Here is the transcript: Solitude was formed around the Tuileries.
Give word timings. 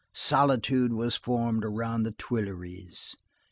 Solitude 0.15 0.93
was 0.93 1.15
formed 1.15 1.63
around 1.63 2.01
the 2.01 2.11
Tuileries. 2.13 3.15